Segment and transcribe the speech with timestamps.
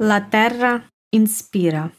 [0.00, 1.90] La Terra inspira.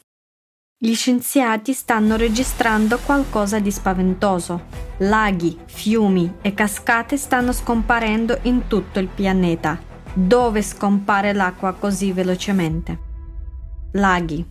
[0.80, 4.66] Gli scienziati stanno registrando qualcosa di spaventoso.
[4.98, 9.76] Laghi, fiumi e cascate stanno scomparendo in tutto il pianeta.
[10.14, 12.98] Dove scompare l'acqua così velocemente?
[13.94, 14.48] Laghi.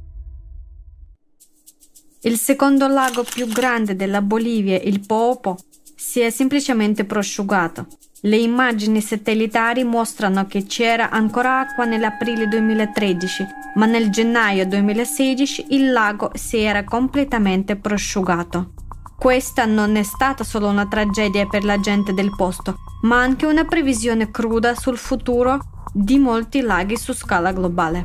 [2.24, 5.58] Il secondo lago più grande della Bolivia, il Poopo,
[5.96, 7.88] si è semplicemente prosciugato.
[8.22, 13.46] Le immagini satellitari mostrano che c'era ancora acqua nell'aprile 2013,
[13.76, 18.72] ma nel gennaio 2016 il lago si era completamente prosciugato.
[19.16, 23.66] Questa non è stata solo una tragedia per la gente del posto, ma anche una
[23.66, 25.60] previsione cruda sul futuro
[25.94, 28.04] di molti laghi su scala globale.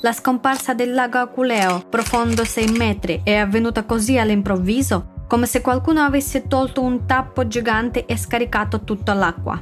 [0.00, 6.02] La scomparsa del lago Aculeo, profondo 6 metri, è avvenuta così all'improvviso come se qualcuno
[6.02, 9.60] avesse tolto un tappo gigante e scaricato tutta l'acqua.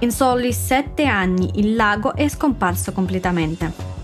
[0.00, 3.98] In soli sette anni il lago è scomparso completamente.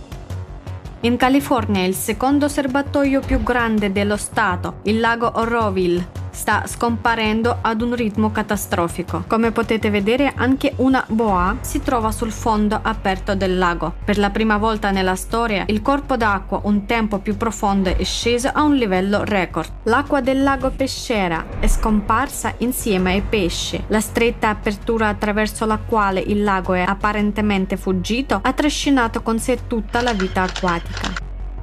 [1.01, 7.81] In California il secondo serbatoio più grande dello stato, il lago Oroville, sta scomparendo ad
[7.81, 9.25] un ritmo catastrofico.
[9.27, 13.95] Come potete vedere anche una boa si trova sul fondo aperto del lago.
[14.05, 18.51] Per la prima volta nella storia il corpo d'acqua un tempo più profondo è sceso
[18.53, 19.70] a un livello record.
[19.84, 23.83] L'acqua del lago Pescera è scomparsa insieme ai pesci.
[23.87, 29.67] La stretta apertura attraverso la quale il lago è apparentemente fuggito ha trascinato con sé
[29.67, 31.11] tutta la vita acquatica.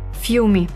[0.10, 0.68] Fiumi.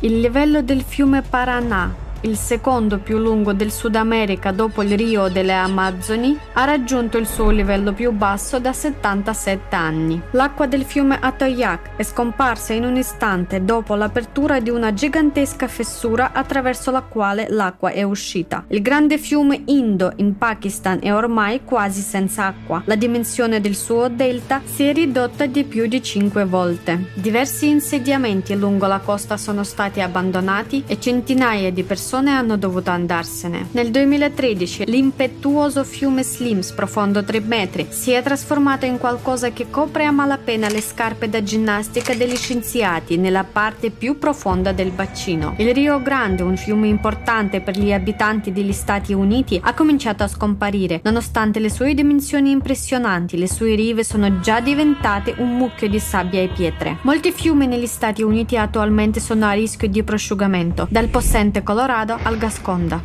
[0.00, 5.28] Il livello del fiume Paranà il secondo più lungo del Sud America dopo il Rio
[5.28, 10.20] delle Amazzoni, ha raggiunto il suo livello più basso da 77 anni.
[10.32, 16.32] L'acqua del fiume Atoyac è scomparsa in un istante dopo l'apertura di una gigantesca fessura
[16.32, 18.64] attraverso la quale l'acqua è uscita.
[18.68, 22.82] Il grande fiume Indo in Pakistan è ormai quasi senza acqua.
[22.86, 27.10] La dimensione del suo delta si è ridotta di più di 5 volte.
[27.14, 32.88] Diversi insediamenti lungo la costa sono stati abbandonati e centinaia di persone persone hanno dovuto
[32.88, 33.66] andarsene.
[33.72, 40.06] Nel 2013 l'impetuoso fiume Slims, profondo 3 metri, si è trasformato in qualcosa che copre
[40.06, 45.52] a malapena le scarpe da ginnastica degli scienziati nella parte più profonda del bacino.
[45.58, 50.28] Il Rio Grande, un fiume importante per gli abitanti degli Stati Uniti, ha cominciato a
[50.28, 51.02] scomparire.
[51.04, 56.40] Nonostante le sue dimensioni impressionanti, le sue rive sono già diventate un mucchio di sabbia
[56.40, 56.96] e pietre.
[57.02, 62.18] Molti fiumi negli Stati Uniti attualmente sono a rischio di prosciugamento, dal possente Colorado Colorado
[62.22, 63.02] al Gasconda.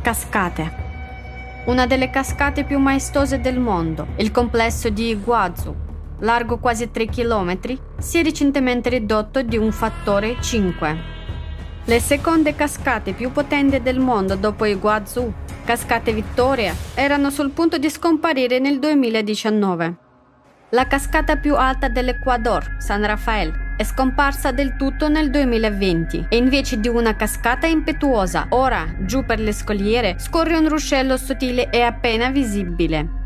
[0.00, 0.72] Cascate.
[1.66, 5.74] Una delle cascate più maestose del mondo, il complesso di Iguazu,
[6.20, 10.96] largo quasi 3 km, si è recentemente ridotto di un fattore 5.
[11.84, 15.30] Le seconde cascate più potenti del mondo dopo Iguazu,
[15.66, 19.96] Cascate Vittoria, erano sul punto di scomparire nel 2019.
[20.70, 26.80] La cascata più alta dell'Ecuador, San Rafael, è scomparsa del tutto nel 2020 e invece
[26.80, 32.30] di una cascata impetuosa, ora giù per le scogliere scorre un ruscello sottile e appena
[32.30, 33.24] visibile.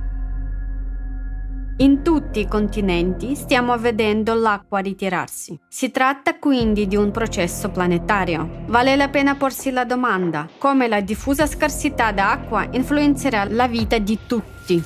[1.81, 5.59] In tutti i continenti stiamo vedendo l'acqua ritirarsi.
[5.67, 8.65] Si tratta quindi di un processo planetario.
[8.67, 14.19] Vale la pena porsi la domanda come la diffusa scarsità d'acqua influenzerà la vita di
[14.27, 14.85] tutti.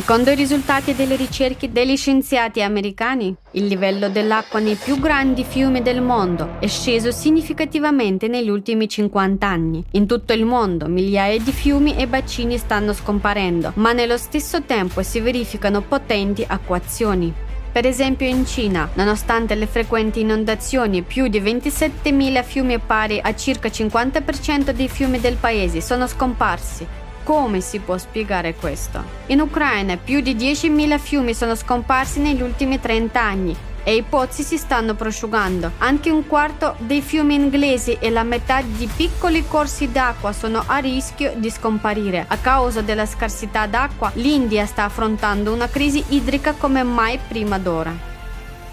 [0.00, 5.82] Secondo i risultati delle ricerche degli scienziati americani, il livello dell'acqua nei più grandi fiumi
[5.82, 9.84] del mondo è sceso significativamente negli ultimi 50 anni.
[9.90, 15.02] In tutto il mondo migliaia di fiumi e bacini stanno scomparendo, ma nello stesso tempo
[15.02, 17.30] si verificano potenti acquazioni.
[17.70, 23.68] Per esempio in Cina, nonostante le frequenti inondazioni, più di 27.000 fiumi pari a circa
[23.68, 26.84] 50% dei fiumi del paese sono scomparsi.
[27.30, 29.04] Come si può spiegare questo?
[29.26, 34.42] In Ucraina più di 10.000 fiumi sono scomparsi negli ultimi 30 anni e i pozzi
[34.42, 35.70] si stanno prosciugando.
[35.78, 40.78] Anche un quarto dei fiumi inglesi e la metà di piccoli corsi d'acqua sono a
[40.78, 42.24] rischio di scomparire.
[42.26, 47.94] A causa della scarsità d'acqua, l'India sta affrontando una crisi idrica come mai prima d'ora.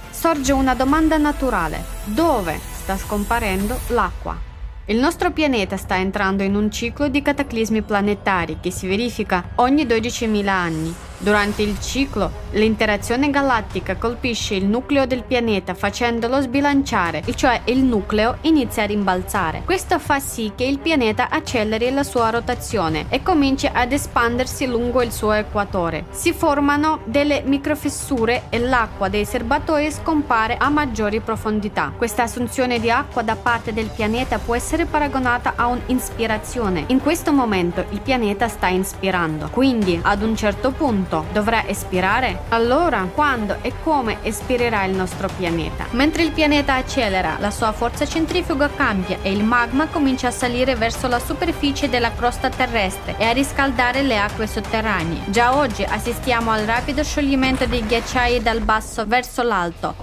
[0.10, 1.84] Sorge una domanda naturale.
[2.06, 4.47] Dove sta scomparendo l'acqua?
[4.90, 9.84] Il nostro pianeta sta entrando in un ciclo di cataclismi planetari che si verifica ogni
[9.86, 10.96] 12.000 anni.
[11.20, 18.38] Durante il ciclo, l'interazione galattica colpisce il nucleo del pianeta facendolo sbilanciare, cioè il nucleo
[18.42, 19.64] inizia a rimbalzare.
[19.66, 25.02] Questo fa sì che il pianeta acceleri la sua rotazione e cominci ad espandersi lungo
[25.02, 26.06] il suo equatore.
[26.12, 31.94] Si formano delle microfessure e l'acqua dei serbatoi scompare a maggiori profondità.
[31.98, 36.84] Questa assunzione di acqua da parte del pianeta può essere paragonata a un'ispirazione.
[36.88, 42.42] In questo momento il pianeta sta inspirando, quindi ad un certo punto punto dovrà espirare?
[42.50, 45.86] Allora, quando e come espirerà il nostro pianeta?
[45.92, 50.76] Mentre il pianeta accelera, la sua forza centrifuga cambia e il magma comincia a salire
[50.76, 55.24] verso la superficie della crosta terrestre e a riscaldare le acque sotterranee.
[55.28, 59.96] Già oggi assistiamo al rapido scioglimento dei ghiacciai dal basso verso l'alto,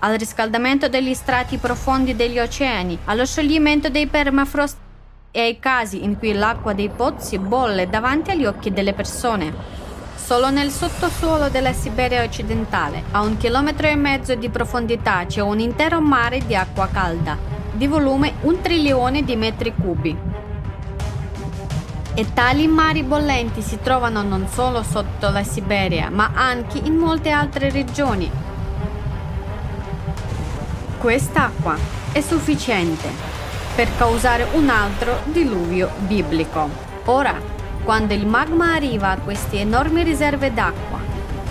[0.00, 4.76] al riscaldamento degli strati profondi degli oceani, allo scioglimento dei permafrost
[5.30, 9.80] e ai casi in cui l'acqua dei pozzi bolle davanti agli occhi delle persone.
[10.24, 15.58] Solo nel sottosuolo della Siberia occidentale, a un chilometro e mezzo di profondità, c'è un
[15.58, 17.36] intero mare di acqua calda,
[17.72, 20.16] di volume un trilione di metri cubi.
[22.14, 27.30] E tali mari bollenti si trovano non solo sotto la Siberia, ma anche in molte
[27.30, 28.30] altre regioni.
[30.98, 31.76] Quest'acqua
[32.12, 33.08] è sufficiente
[33.74, 36.68] per causare un altro diluvio biblico.
[37.06, 41.00] Ora quando il magma arriva a queste enormi riserve d'acqua,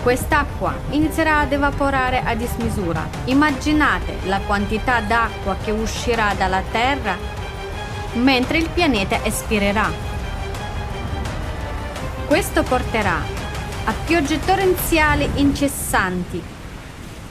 [0.02, 3.08] quest'acqua inizierà ad evaporare a dismisura.
[3.26, 7.18] Immaginate la quantità d'acqua che uscirà dalla Terra
[8.14, 9.90] mentre il pianeta espirerà.
[12.28, 13.18] Questo porterà
[13.84, 16.42] a piogge torrenziali incessanti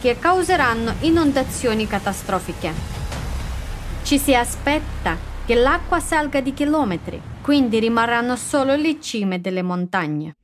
[0.01, 2.73] che causeranno inondazioni catastrofiche.
[4.03, 10.37] Ci si aspetta che l'acqua salga di chilometri quindi rimarranno solo le cime delle montagne.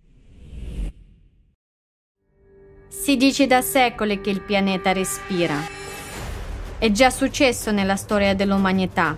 [2.88, 5.55] Si dice da secoli che il pianeta respira.
[6.76, 9.17] È già successo nella storia dell'umanità.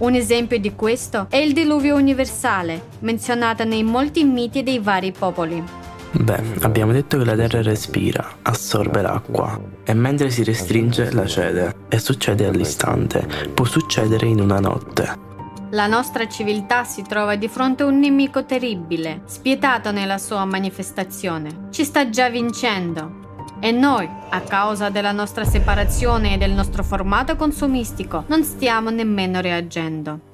[0.00, 5.81] Un esempio di questo è il diluvio universale, menzionato nei molti miti dei vari popoli.
[6.14, 11.74] Beh, abbiamo detto che la Terra respira, assorbe l'acqua e mentre si restringe la cede
[11.88, 15.30] e succede all'istante, può succedere in una notte.
[15.70, 21.68] La nostra civiltà si trova di fronte a un nemico terribile, spietato nella sua manifestazione.
[21.70, 23.20] Ci sta già vincendo.
[23.58, 29.40] E noi, a causa della nostra separazione e del nostro formato consumistico, non stiamo nemmeno
[29.40, 30.30] reagendo.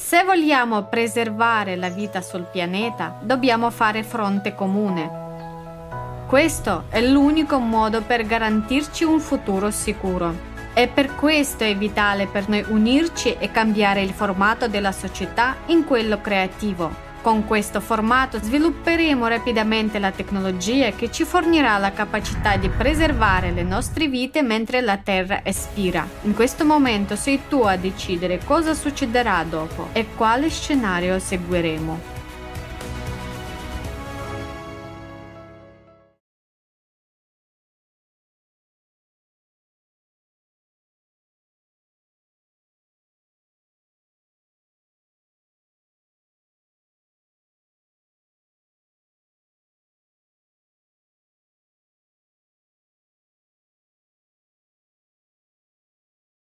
[0.00, 6.24] Se vogliamo preservare la vita sul pianeta, dobbiamo fare fronte comune.
[6.26, 10.32] Questo è l'unico modo per garantirci un futuro sicuro.
[10.72, 15.84] E per questo è vitale per noi unirci e cambiare il formato della società in
[15.84, 17.07] quello creativo.
[17.20, 23.64] Con questo formato svilupperemo rapidamente la tecnologia che ci fornirà la capacità di preservare le
[23.64, 26.06] nostre vite mentre la Terra espira.
[26.22, 32.17] In questo momento sei tu a decidere cosa succederà dopo e quale scenario seguiremo.